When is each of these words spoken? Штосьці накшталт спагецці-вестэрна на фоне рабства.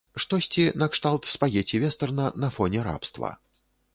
Штосьці 0.23 0.63
накшталт 0.83 1.27
спагецці-вестэрна 1.33 2.25
на 2.45 2.51
фоне 2.55 2.79
рабства. 2.89 3.33